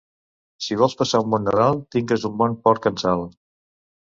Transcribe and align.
Si 0.67 0.77
vols 0.79 0.95
passar 1.01 1.21
un 1.25 1.35
bon 1.35 1.45
Nadal 1.49 1.77
tingues 1.97 2.27
un 2.31 2.35
bon 2.43 2.59
porc 2.65 2.89
en 2.93 2.99
sal. 3.05 3.25